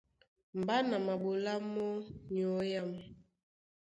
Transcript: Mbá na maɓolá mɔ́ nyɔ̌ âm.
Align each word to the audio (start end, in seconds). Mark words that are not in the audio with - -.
Mbá 0.59 0.75
na 0.89 0.95
maɓolá 1.07 1.53
mɔ́ 1.73 1.89
nyɔ̌ 2.33 2.53
âm. 2.81 2.91